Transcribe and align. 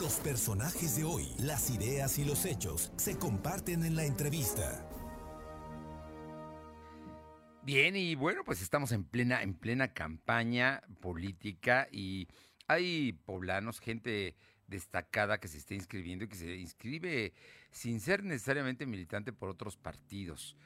Los 0.00 0.20
personajes 0.20 0.96
de 0.96 1.02
hoy, 1.02 1.26
las 1.40 1.70
ideas 1.70 2.20
y 2.20 2.24
los 2.24 2.44
hechos 2.44 2.92
se 2.96 3.18
comparten 3.18 3.84
en 3.84 3.96
la 3.96 4.04
entrevista. 4.04 4.88
Bien, 7.64 7.96
y 7.96 8.14
bueno, 8.14 8.44
pues 8.44 8.62
estamos 8.62 8.92
en 8.92 9.02
plena, 9.02 9.42
en 9.42 9.54
plena 9.54 9.92
campaña 9.92 10.82
política 11.00 11.88
y 11.90 12.28
hay 12.68 13.12
poblanos, 13.24 13.80
gente 13.80 14.36
destacada 14.68 15.40
que 15.40 15.48
se 15.48 15.58
está 15.58 15.74
inscribiendo 15.74 16.26
y 16.26 16.28
que 16.28 16.36
se 16.36 16.54
inscribe 16.54 17.32
sin 17.72 17.98
ser 18.00 18.22
necesariamente 18.22 18.86
militante 18.86 19.32
por 19.32 19.48
otros 19.48 19.76
partidos. 19.76 20.56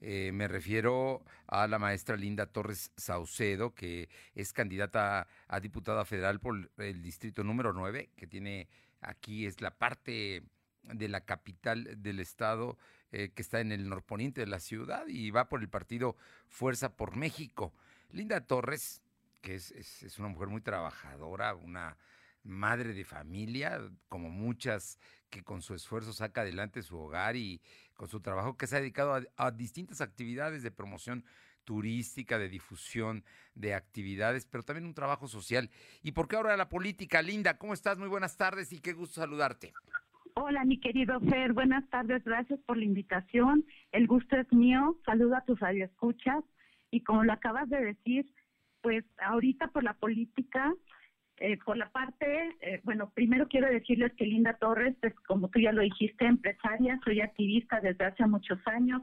Eh, 0.00 0.30
me 0.32 0.48
refiero 0.48 1.22
a 1.46 1.66
la 1.66 1.78
maestra 1.78 2.16
Linda 2.16 2.46
Torres 2.46 2.90
Saucedo, 2.96 3.74
que 3.74 4.08
es 4.34 4.52
candidata 4.52 5.26
a 5.46 5.60
diputada 5.60 6.04
federal 6.04 6.40
por 6.40 6.70
el 6.78 7.02
distrito 7.02 7.44
número 7.44 7.72
9, 7.72 8.10
que 8.16 8.26
tiene 8.26 8.68
aquí 9.02 9.46
es 9.46 9.60
la 9.60 9.72
parte 9.72 10.42
de 10.82 11.08
la 11.08 11.20
capital 11.20 12.02
del 12.02 12.20
estado 12.20 12.78
eh, 13.12 13.30
que 13.34 13.42
está 13.42 13.60
en 13.60 13.72
el 13.72 13.88
norponiente 13.88 14.40
de 14.40 14.46
la 14.46 14.60
ciudad 14.60 15.06
y 15.06 15.30
va 15.30 15.48
por 15.48 15.60
el 15.60 15.68
partido 15.68 16.16
Fuerza 16.48 16.96
por 16.96 17.16
México. 17.16 17.74
Linda 18.10 18.40
Torres, 18.40 19.02
que 19.42 19.56
es, 19.56 19.70
es 19.72 20.18
una 20.18 20.28
mujer 20.28 20.48
muy 20.48 20.62
trabajadora, 20.62 21.54
una 21.54 21.96
madre 22.42 22.94
de 22.94 23.04
familia, 23.04 23.80
como 24.08 24.30
muchas 24.30 24.98
que 25.30 25.42
con 25.42 25.62
su 25.62 25.74
esfuerzo 25.74 26.12
saca 26.12 26.40
adelante 26.40 26.82
su 26.82 26.98
hogar 26.98 27.36
y 27.36 27.60
con 27.94 28.08
su 28.08 28.20
trabajo 28.20 28.56
que 28.56 28.66
se 28.66 28.76
ha 28.76 28.80
dedicado 28.80 29.20
a, 29.36 29.50
distintas 29.50 30.00
actividades 30.00 30.62
de 30.62 30.70
promoción 30.70 31.24
turística, 31.64 32.38
de 32.38 32.48
difusión 32.48 33.24
de 33.54 33.74
actividades, 33.74 34.46
pero 34.46 34.64
también 34.64 34.86
un 34.86 34.94
trabajo 34.94 35.28
social. 35.28 35.70
¿Y 36.02 36.12
por 36.12 36.26
qué 36.26 36.36
ahora 36.36 36.56
la 36.56 36.68
política? 36.68 37.22
Linda, 37.22 37.58
¿cómo 37.58 37.74
estás? 37.74 37.98
Muy 37.98 38.08
buenas 38.08 38.36
tardes 38.36 38.72
y 38.72 38.80
qué 38.80 38.92
gusto 38.92 39.20
saludarte. 39.20 39.72
Hola, 40.34 40.64
mi 40.64 40.80
querido 40.80 41.20
Fer, 41.20 41.52
buenas 41.52 41.88
tardes, 41.90 42.24
gracias 42.24 42.58
por 42.60 42.76
la 42.76 42.84
invitación. 42.84 43.64
El 43.92 44.06
gusto 44.06 44.36
es 44.36 44.50
mío, 44.52 44.96
saludo 45.04 45.36
a 45.36 45.44
tus 45.44 45.60
radioescuchas 45.60 46.42
y 46.90 47.02
como 47.02 47.24
lo 47.24 47.32
acabas 47.32 47.68
de 47.68 47.80
decir, 47.80 48.26
pues 48.80 49.04
ahorita 49.18 49.68
por 49.68 49.84
la 49.84 49.94
política 49.94 50.74
eh, 51.40 51.56
por 51.64 51.78
la 51.78 51.88
parte, 51.88 52.54
eh, 52.60 52.80
bueno, 52.84 53.10
primero 53.14 53.48
quiero 53.48 53.66
decirles 53.66 54.12
que 54.12 54.26
Linda 54.26 54.58
Torres, 54.58 54.94
pues, 55.00 55.14
como 55.26 55.48
tú 55.48 55.58
ya 55.58 55.72
lo 55.72 55.80
dijiste, 55.80 56.26
empresaria, 56.26 57.00
soy 57.02 57.22
activista 57.22 57.80
desde 57.80 58.04
hace 58.04 58.26
muchos 58.26 58.58
años, 58.66 59.00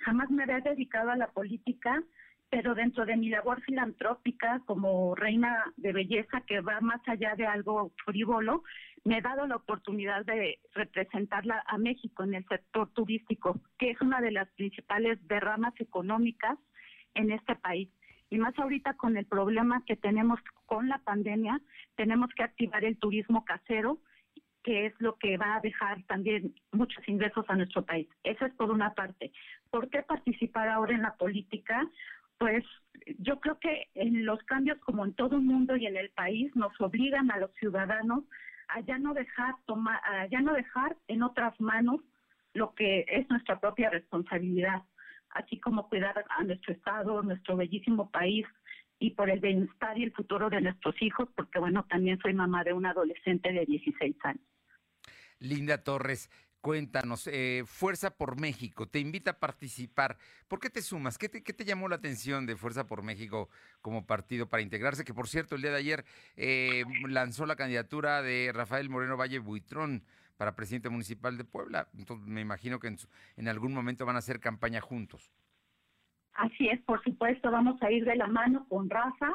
jamás 0.00 0.30
me 0.30 0.42
había 0.42 0.60
dedicado 0.60 1.10
a 1.10 1.16
la 1.16 1.28
política, 1.28 2.02
pero 2.50 2.74
dentro 2.74 3.06
de 3.06 3.16
mi 3.16 3.30
labor 3.30 3.62
filantrópica 3.62 4.60
como 4.66 5.14
reina 5.14 5.64
de 5.78 5.92
belleza 5.94 6.42
que 6.46 6.60
va 6.60 6.78
más 6.82 7.00
allá 7.06 7.34
de 7.36 7.46
algo 7.46 7.90
frívolo, 8.04 8.64
me 9.04 9.18
he 9.18 9.22
dado 9.22 9.46
la 9.46 9.56
oportunidad 9.56 10.26
de 10.26 10.58
representarla 10.74 11.64
a 11.66 11.78
México 11.78 12.22
en 12.22 12.34
el 12.34 12.46
sector 12.48 12.90
turístico, 12.92 13.58
que 13.78 13.90
es 13.92 14.00
una 14.02 14.20
de 14.20 14.32
las 14.32 14.48
principales 14.50 15.18
derramas 15.26 15.72
económicas 15.80 16.58
en 17.14 17.32
este 17.32 17.54
país 17.56 17.88
y 18.30 18.38
más 18.38 18.58
ahorita 18.58 18.94
con 18.94 19.16
el 19.16 19.26
problema 19.26 19.82
que 19.86 19.96
tenemos 19.96 20.40
con 20.66 20.88
la 20.88 20.98
pandemia, 20.98 21.60
tenemos 21.96 22.30
que 22.34 22.42
activar 22.42 22.84
el 22.84 22.98
turismo 22.98 23.44
casero, 23.44 23.98
que 24.62 24.86
es 24.86 24.94
lo 24.98 25.16
que 25.16 25.38
va 25.38 25.56
a 25.56 25.60
dejar 25.60 26.02
también 26.04 26.54
muchos 26.72 27.06
ingresos 27.08 27.44
a 27.48 27.56
nuestro 27.56 27.84
país. 27.84 28.08
Eso 28.24 28.44
es 28.44 28.54
por 28.54 28.70
una 28.70 28.92
parte. 28.94 29.32
¿Por 29.70 29.88
qué 29.88 30.02
participar 30.02 30.68
ahora 30.68 30.94
en 30.94 31.02
la 31.02 31.16
política? 31.16 31.88
Pues 32.38 32.64
yo 33.18 33.40
creo 33.40 33.58
que 33.58 33.88
en 33.94 34.26
los 34.26 34.42
cambios 34.42 34.78
como 34.80 35.04
en 35.04 35.14
todo 35.14 35.36
el 35.36 35.42
mundo 35.42 35.76
y 35.76 35.86
en 35.86 35.96
el 35.96 36.10
país 36.10 36.54
nos 36.54 36.78
obligan 36.80 37.30
a 37.30 37.38
los 37.38 37.52
ciudadanos 37.54 38.24
a 38.68 38.80
ya 38.80 38.98
no 38.98 39.14
dejar 39.14 39.54
tomar, 39.64 40.00
a 40.04 40.26
ya 40.26 40.40
no 40.40 40.52
dejar 40.52 40.96
en 41.08 41.22
otras 41.22 41.58
manos 41.60 42.00
lo 42.52 42.74
que 42.74 43.06
es 43.08 43.28
nuestra 43.30 43.58
propia 43.60 43.88
responsabilidad 43.88 44.82
así 45.30 45.58
como 45.60 45.88
cuidar 45.88 46.24
a 46.28 46.44
nuestro 46.44 46.72
Estado, 46.72 47.22
nuestro 47.22 47.56
bellísimo 47.56 48.10
país 48.10 48.46
y 48.98 49.10
por 49.10 49.30
el 49.30 49.40
bienestar 49.40 49.96
y 49.98 50.04
el 50.04 50.12
futuro 50.12 50.50
de 50.50 50.60
nuestros 50.60 51.00
hijos, 51.00 51.28
porque 51.36 51.58
bueno, 51.58 51.86
también 51.88 52.18
soy 52.20 52.34
mamá 52.34 52.64
de 52.64 52.72
un 52.72 52.86
adolescente 52.86 53.52
de 53.52 53.64
16 53.64 54.16
años. 54.24 54.44
Linda 55.38 55.84
Torres, 55.84 56.30
cuéntanos, 56.60 57.26
eh, 57.26 57.62
Fuerza 57.66 58.16
por 58.16 58.40
México 58.40 58.86
te 58.86 58.98
invita 58.98 59.32
a 59.32 59.38
participar. 59.38 60.16
¿Por 60.48 60.60
qué 60.60 60.70
te 60.70 60.82
sumas? 60.82 61.18
¿Qué 61.18 61.28
te, 61.28 61.42
¿Qué 61.42 61.52
te, 61.52 61.64
llamó 61.64 61.88
la 61.88 61.96
atención 61.96 62.46
de 62.46 62.56
Fuerza 62.56 62.86
por 62.86 63.02
México 63.02 63.48
como 63.80 64.06
partido 64.06 64.48
para 64.48 64.62
integrarse? 64.62 65.04
Que 65.04 65.14
por 65.14 65.28
cierto, 65.28 65.54
el 65.54 65.62
día 65.62 65.70
de 65.70 65.78
ayer 65.78 66.04
eh, 66.36 66.84
lanzó 67.08 67.46
la 67.46 67.56
candidatura 67.56 68.22
de 68.22 68.50
Rafael 68.52 68.90
Moreno 68.90 69.16
Valle 69.16 69.38
Buitrón 69.38 70.02
para 70.36 70.54
presidente 70.54 70.88
municipal 70.88 71.36
de 71.36 71.44
Puebla. 71.44 71.88
Entonces 71.98 72.26
me 72.26 72.40
imagino 72.40 72.78
que 72.78 72.94
en, 73.36 73.48
algún 73.48 73.74
momento 73.74 74.06
van 74.06 74.16
a 74.16 74.20
hacer 74.20 74.40
campaña 74.40 74.80
juntos. 74.80 75.30
Así 76.34 76.68
es, 76.68 76.80
por 76.82 77.02
supuesto, 77.02 77.50
vamos 77.50 77.82
a 77.82 77.90
ir 77.90 78.04
de 78.04 78.14
la 78.14 78.28
mano 78.28 78.64
con 78.68 78.88
Rafa. 78.88 79.32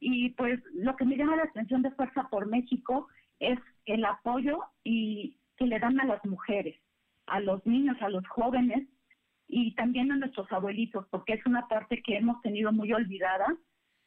Y 0.00 0.30
pues 0.30 0.60
lo 0.72 0.96
que 0.96 1.04
me 1.04 1.16
llama 1.16 1.36
la 1.36 1.42
atención 1.42 1.82
de 1.82 1.90
Fuerza 1.90 2.28
por 2.30 2.46
México 2.46 3.08
es 3.40 3.58
el 3.84 4.04
apoyo 4.04 4.60
y 4.84 5.36
que 5.58 5.66
le 5.66 5.78
dan 5.78 6.00
a 6.00 6.04
las 6.04 6.24
mujeres, 6.24 6.80
a 7.26 7.40
los 7.40 7.64
niños, 7.66 7.96
a 8.00 8.08
los 8.08 8.26
jóvenes 8.28 8.88
y 9.46 9.74
también 9.74 10.12
a 10.12 10.16
nuestros 10.16 10.50
abuelitos, 10.52 11.06
porque 11.10 11.34
es 11.34 11.46
una 11.46 11.68
parte 11.68 12.02
que 12.02 12.16
hemos 12.16 12.40
tenido 12.42 12.72
muy 12.72 12.92
olvidada 12.92 13.46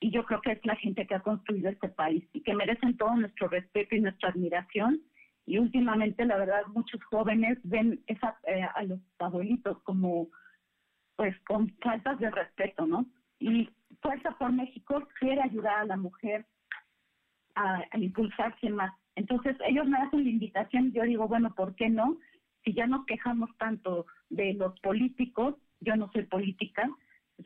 y 0.00 0.10
yo 0.10 0.24
creo 0.24 0.40
que 0.40 0.52
es 0.52 0.64
la 0.64 0.76
gente 0.76 1.06
que 1.06 1.14
ha 1.14 1.20
construido 1.20 1.70
este 1.70 1.88
país 1.88 2.24
y 2.32 2.42
que 2.42 2.54
merecen 2.54 2.96
todo 2.96 3.16
nuestro 3.16 3.48
respeto 3.48 3.96
y 3.96 4.00
nuestra 4.00 4.28
admiración 4.30 5.00
y 5.46 5.58
últimamente 5.58 6.24
la 6.24 6.36
verdad 6.36 6.62
muchos 6.74 7.02
jóvenes 7.04 7.58
ven 7.64 8.04
eh, 8.06 8.62
a 8.74 8.82
los 8.84 9.00
abuelitos 9.18 9.82
como 9.82 10.28
pues 11.16 11.36
con 11.48 11.68
faltas 11.82 12.18
de 12.20 12.30
respeto, 12.30 12.86
¿no? 12.86 13.04
Y 13.40 13.68
Fuerza 14.00 14.30
por 14.38 14.52
México 14.52 15.08
quiere 15.18 15.42
ayudar 15.42 15.78
a 15.78 15.84
la 15.86 15.96
mujer 15.96 16.46
a, 17.56 17.84
impulsarse 17.96 18.70
más. 18.70 18.92
Entonces 19.18 19.56
ellos 19.66 19.88
me 19.88 19.98
hacen 19.98 20.22
la 20.22 20.30
invitación 20.30 20.92
yo 20.92 21.02
digo, 21.02 21.26
bueno, 21.26 21.52
¿por 21.52 21.74
qué 21.74 21.88
no? 21.88 22.18
Si 22.64 22.72
ya 22.72 22.86
nos 22.86 23.04
quejamos 23.04 23.50
tanto 23.58 24.06
de 24.30 24.54
los 24.54 24.78
políticos, 24.78 25.56
yo 25.80 25.96
no 25.96 26.08
soy 26.12 26.24
política, 26.26 26.88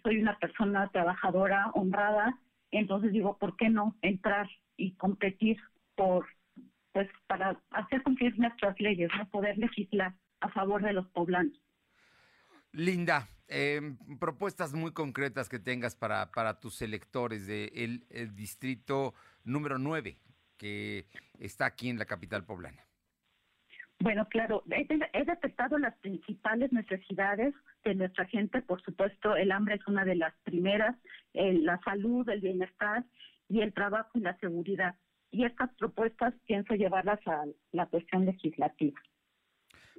soy 0.03 0.21
una 0.21 0.39
persona 0.39 0.89
trabajadora, 0.89 1.71
honrada, 1.73 2.39
entonces 2.73 3.13
digo, 3.13 3.39
¿por 3.39 3.57
qué 3.57 3.71
no 3.71 3.97
entrar 4.03 4.51
y 4.77 4.93
competir 4.97 5.57
por 5.95 6.27
pues 6.93 7.09
para 7.27 7.59
hacer 7.71 8.03
cumplir 8.03 8.39
nuestras 8.39 8.79
leyes, 8.79 9.11
no 9.17 9.27
poder 9.31 9.57
legislar 9.57 10.15
a 10.41 10.51
favor 10.51 10.83
de 10.83 10.93
los 10.93 11.09
poblanos. 11.09 11.59
Linda, 12.73 13.31
em, 13.49 13.97
propuestas 14.19 14.75
muy 14.75 14.93
concretas 14.93 15.49
que 15.49 15.59
tengas 15.59 15.97
para, 15.97 16.31
para 16.33 16.61
tus 16.61 16.83
electores 16.83 17.47
del 17.47 17.71
de 17.71 18.07
el 18.11 18.37
distrito 18.37 19.15
número 19.43 19.79
9, 19.79 20.19
que 20.63 21.07
está 21.41 21.67
aquí 21.67 21.89
en 21.89 21.99
la 21.99 22.05
capital 22.05 22.45
poblana. 22.45 22.87
Bueno, 23.99 24.29
claro, 24.29 24.63
he, 24.71 25.25
detectado 25.25 25.77
las 25.79 25.97
principales 25.99 26.73
necesidades 26.73 27.53
de 27.85 27.95
nuestra 27.97 28.27
gente. 28.27 28.63
Por 28.63 28.81
supuesto, 28.83 29.35
el 29.37 29.51
hambre 29.51 29.75
es 29.75 29.87
una 29.89 30.05
de 30.05 30.15
las 30.15 30.35
primeras, 30.45 30.97
la 31.35 31.81
salud, 31.85 32.29
el 32.29 32.41
bienestar 32.41 33.05
y 33.49 33.61
el 33.61 33.73
trabajo 33.73 34.11
y 34.15 34.21
la 34.21 34.37
seguridad 34.39 34.95
y 35.33 35.45
estas 35.47 35.71
propuestas 35.77 36.35
pienso 36.47 36.75
llevarlas 36.75 37.19
a 37.27 37.45
la 37.73 37.87
cuestión 37.87 38.27
legislativa. 38.27 39.01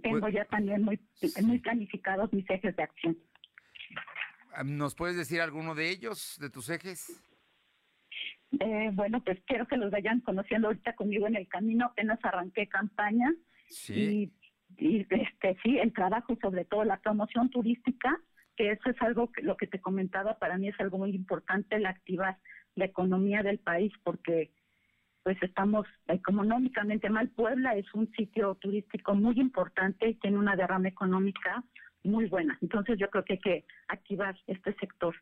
Tengo 0.01 0.21
pues 0.21 0.33
ya 0.33 0.45
también 0.45 0.83
muy, 0.83 0.99
muy 1.41 1.59
planificados 1.59 2.31
mis 2.31 2.49
ejes 2.49 2.75
de 2.75 2.83
acción. 2.83 3.17
¿Nos 4.63 4.93
puedes 4.93 5.17
decir 5.17 5.41
alguno 5.41 5.73
de 5.73 5.89
ellos, 5.89 6.37
de 6.39 6.49
tus 6.51 6.69
ejes? 6.69 7.19
Eh, 8.59 8.91
bueno, 8.93 9.23
pues 9.23 9.39
quiero 9.45 9.67
que 9.67 9.77
los 9.77 9.91
vayan 9.91 10.19
conociendo 10.21 10.67
ahorita 10.67 10.93
conmigo 10.95 11.27
en 11.27 11.35
el 11.35 11.47
camino. 11.47 11.87
Apenas 11.87 12.19
arranqué 12.23 12.67
campaña. 12.67 13.33
Sí. 13.67 14.31
Y, 14.77 15.05
este, 15.09 15.57
sí, 15.63 15.77
el 15.77 15.93
trabajo, 15.93 16.37
sobre 16.41 16.65
todo 16.65 16.83
la 16.83 16.99
promoción 16.99 17.49
turística, 17.49 18.19
que 18.55 18.71
eso 18.71 18.89
es 18.89 19.01
algo 19.01 19.31
que 19.31 19.41
lo 19.41 19.57
que 19.57 19.67
te 19.67 19.79
comentaba, 19.79 20.37
para 20.39 20.57
mí 20.57 20.67
es 20.67 20.79
algo 20.79 20.97
muy 20.97 21.11
importante, 21.11 21.75
el 21.75 21.85
activar 21.85 22.37
la 22.75 22.85
economía 22.85 23.43
del 23.43 23.59
país, 23.59 23.91
porque 24.03 24.51
pues 25.23 25.41
estamos 25.41 25.87
económicamente 26.07 27.09
mal. 27.09 27.29
Puebla 27.29 27.75
es 27.75 27.91
un 27.93 28.11
sitio 28.11 28.55
turístico 28.55 29.15
muy 29.15 29.39
importante 29.39 30.09
y 30.09 30.15
tiene 30.15 30.37
una 30.37 30.55
derrama 30.55 30.89
económica 30.89 31.63
muy 32.03 32.25
buena. 32.25 32.57
Entonces 32.61 32.99
yo 32.99 33.09
creo 33.09 33.23
que 33.23 33.33
hay 33.33 33.39
que 33.39 33.65
activar 33.87 34.37
este 34.47 34.73
sector. 34.75 35.15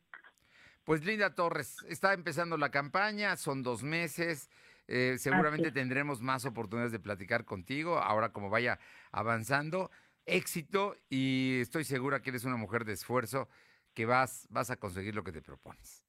Pues 0.83 1.05
Linda 1.05 1.35
Torres, 1.35 1.77
está 1.87 2.13
empezando 2.13 2.57
la 2.57 2.71
campaña, 2.71 3.37
son 3.37 3.61
dos 3.61 3.83
meses, 3.83 4.49
eh, 4.87 5.15
seguramente 5.19 5.71
tendremos 5.71 6.21
más 6.21 6.45
oportunidades 6.45 6.91
de 6.91 6.99
platicar 6.99 7.45
contigo, 7.45 7.97
ahora 7.99 8.33
como 8.33 8.49
vaya 8.49 8.79
avanzando. 9.11 9.91
Éxito 10.25 10.95
y 11.09 11.59
estoy 11.61 11.83
segura 11.83 12.21
que 12.21 12.29
eres 12.29 12.45
una 12.45 12.57
mujer 12.57 12.85
de 12.85 12.93
esfuerzo, 12.93 13.47
que 13.93 14.05
vas, 14.05 14.47
vas 14.49 14.69
a 14.71 14.77
conseguir 14.77 15.15
lo 15.15 15.23
que 15.23 15.31
te 15.31 15.41
propones. 15.41 16.03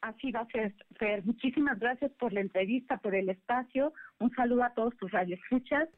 Así 0.00 0.30
va 0.30 0.40
a 0.40 0.46
ser, 0.46 0.74
Fer. 0.98 1.24
Muchísimas 1.24 1.78
gracias 1.78 2.12
por 2.12 2.32
la 2.32 2.40
entrevista, 2.40 2.98
por 2.98 3.14
el 3.14 3.28
espacio. 3.28 3.92
Un 4.18 4.30
saludo 4.34 4.64
a 4.64 4.74
todos 4.74 4.96
tus 4.96 5.10
radioescuchas 5.10 5.88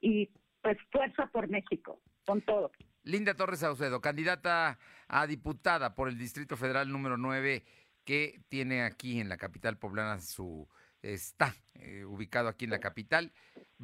y 0.00 0.30
pues 0.62 0.78
fuerza 0.90 1.26
por 1.26 1.48
México, 1.48 2.00
con 2.24 2.40
todo. 2.42 2.72
Linda 3.04 3.34
Torres 3.34 3.60
Saucedo, 3.60 4.00
candidata 4.00 4.78
a 5.08 5.26
diputada 5.26 5.94
por 5.94 6.08
el 6.08 6.18
Distrito 6.18 6.56
Federal 6.56 6.90
número 6.90 7.16
9, 7.16 7.64
que 8.04 8.40
tiene 8.48 8.82
aquí 8.82 9.20
en 9.20 9.28
la 9.28 9.36
capital 9.36 9.78
poblana 9.78 10.20
su 10.20 10.68
está 11.02 11.54
eh, 11.74 12.04
ubicado 12.04 12.48
aquí 12.48 12.64
en 12.64 12.72
la 12.72 12.80
capital, 12.80 13.32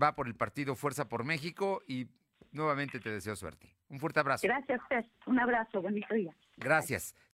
va 0.01 0.15
por 0.15 0.27
el 0.27 0.35
partido 0.35 0.75
Fuerza 0.75 1.09
por 1.09 1.25
México 1.25 1.83
y 1.87 2.09
nuevamente 2.53 3.01
te 3.01 3.11
deseo 3.11 3.37
suerte. 3.37 3.75
Un 3.89 4.01
fuerte 4.01 4.21
abrazo. 4.21 4.47
Gracias, 4.47 4.81
Fer. 4.89 5.07
Un 5.27 5.39
abrazo, 5.39 5.83
bonito 5.83 6.15
día. 6.15 6.35
Gracias. 6.57 7.15